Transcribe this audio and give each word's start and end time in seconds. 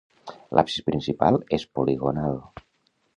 L'absis 0.57 0.85
principal 0.87 1.37
és 1.59 1.67
poligonal. 1.79 2.43